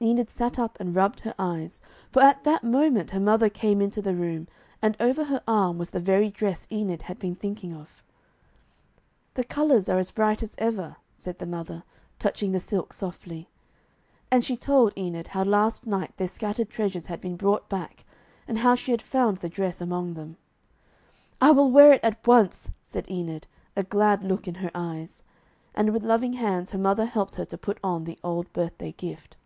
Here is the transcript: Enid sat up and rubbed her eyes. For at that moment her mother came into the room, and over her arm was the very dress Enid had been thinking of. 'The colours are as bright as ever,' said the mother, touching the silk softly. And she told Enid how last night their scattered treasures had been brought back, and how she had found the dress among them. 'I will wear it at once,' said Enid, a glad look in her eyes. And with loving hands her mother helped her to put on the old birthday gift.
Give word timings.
Enid 0.00 0.30
sat 0.30 0.60
up 0.60 0.78
and 0.78 0.94
rubbed 0.94 1.18
her 1.18 1.34
eyes. 1.40 1.80
For 2.12 2.22
at 2.22 2.44
that 2.44 2.62
moment 2.62 3.10
her 3.10 3.18
mother 3.18 3.50
came 3.50 3.80
into 3.82 4.00
the 4.00 4.14
room, 4.14 4.46
and 4.80 4.96
over 5.00 5.24
her 5.24 5.42
arm 5.48 5.76
was 5.76 5.90
the 5.90 5.98
very 5.98 6.30
dress 6.30 6.68
Enid 6.70 7.02
had 7.02 7.18
been 7.18 7.34
thinking 7.34 7.74
of. 7.74 8.00
'The 9.34 9.42
colours 9.42 9.88
are 9.88 9.98
as 9.98 10.12
bright 10.12 10.40
as 10.40 10.54
ever,' 10.56 10.94
said 11.16 11.40
the 11.40 11.48
mother, 11.48 11.82
touching 12.20 12.52
the 12.52 12.60
silk 12.60 12.92
softly. 12.92 13.48
And 14.30 14.44
she 14.44 14.56
told 14.56 14.96
Enid 14.96 15.26
how 15.34 15.42
last 15.42 15.84
night 15.84 16.16
their 16.16 16.28
scattered 16.28 16.70
treasures 16.70 17.06
had 17.06 17.20
been 17.20 17.34
brought 17.36 17.68
back, 17.68 18.04
and 18.46 18.58
how 18.60 18.76
she 18.76 18.92
had 18.92 19.02
found 19.02 19.38
the 19.38 19.48
dress 19.48 19.80
among 19.80 20.14
them. 20.14 20.36
'I 21.40 21.50
will 21.50 21.72
wear 21.72 21.92
it 21.94 22.04
at 22.04 22.24
once,' 22.24 22.70
said 22.84 23.10
Enid, 23.10 23.48
a 23.74 23.82
glad 23.82 24.22
look 24.22 24.46
in 24.46 24.54
her 24.62 24.70
eyes. 24.76 25.24
And 25.74 25.92
with 25.92 26.04
loving 26.04 26.34
hands 26.34 26.70
her 26.70 26.78
mother 26.78 27.06
helped 27.06 27.34
her 27.34 27.44
to 27.46 27.58
put 27.58 27.78
on 27.82 28.04
the 28.04 28.16
old 28.22 28.52
birthday 28.52 28.92
gift. 28.92 29.36